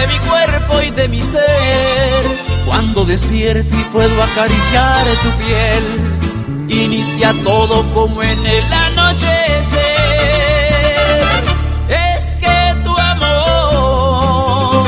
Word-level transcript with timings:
de 0.00 0.06
mi 0.06 0.18
cuerpo 0.20 0.82
y 0.82 0.90
de 0.90 1.08
mi 1.08 1.20
ser. 1.20 2.22
Cuando 2.66 3.04
despierto 3.04 3.74
y 3.76 3.84
puedo 3.92 4.22
acariciar 4.22 5.06
tu 5.22 5.30
piel, 5.44 5.84
inicia 6.68 7.34
todo 7.44 7.84
como 7.92 8.22
en 8.22 8.46
el 8.46 8.72
anochecer. 8.72 9.80
Es 11.88 12.24
que 12.40 12.74
tu 12.84 12.96
amor 12.98 14.84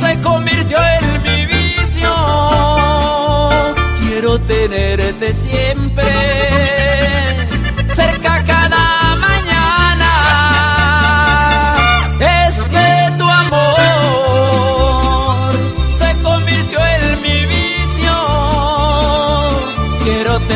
se 0.00 0.20
convirtió 0.20 0.78
en 0.78 1.22
mi 1.22 1.46
vicio. 1.46 2.12
Quiero 4.00 4.38
tenerte 4.40 5.32
siempre 5.32 6.04
cerca 7.86 8.44
cada 8.44 9.09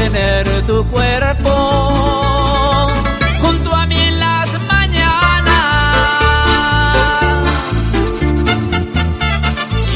tener 0.04 0.46
tu 0.66 0.86
cuerpo 0.88 1.50
junto 3.40 3.74
a 3.74 3.86
mí 3.86 3.98
en 3.98 4.20
las 4.20 4.60
mañanas. 4.72 5.54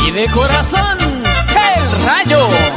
Y 0.06 0.10
de 0.10 0.26
corazón, 0.28 0.96
el 1.74 2.04
rayo. 2.06 2.67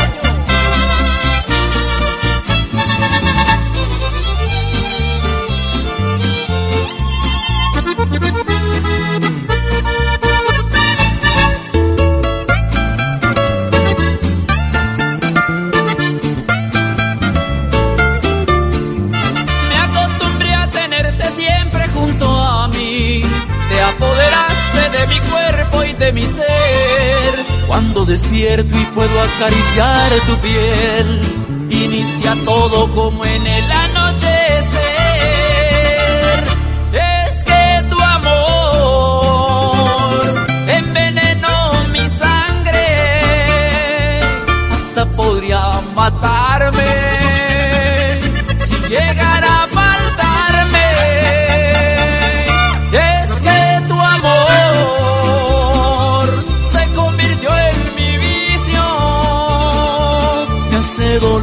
De 26.02 26.11
mi 26.11 26.25
ser. 26.25 27.31
Cuando 27.67 28.03
despierto 28.05 28.75
y 28.77 28.85
puedo 28.95 29.21
acariciar 29.21 30.11
tu 30.27 30.35
piel, 30.38 31.21
inicia 31.69 32.35
todo 32.44 32.91
como 32.91 33.23
en 33.23 33.45
el 33.45 33.72
anochecer. 33.72 34.72
Es 36.91 37.44
que 37.44 37.84
tu 37.89 38.01
amor 38.01 39.01
envenenó 40.67 41.85
mi 41.94 42.09
sangre, 42.09 43.00
hasta 44.75 45.06
podría 45.06 45.81
matarme 45.95 47.10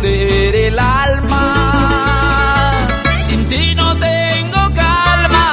doler 0.03 0.54
el 0.54 0.78
alma. 0.78 2.72
Sin 3.26 3.48
ti 3.48 3.75
no 3.75 3.97
tengo 3.97 4.72
calma. 4.75 5.48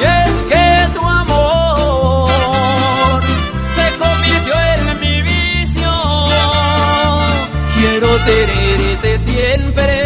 Y 0.00 0.04
es 0.04 0.34
que 0.50 0.88
tu 0.94 1.00
amor 1.04 3.20
se 3.74 3.86
convirtió 3.98 4.54
en 4.74 5.00
mi 5.00 5.22
vicio. 5.22 5.92
Quiero 7.74 8.08
tenerte 8.30 9.18
siempre 9.18 10.05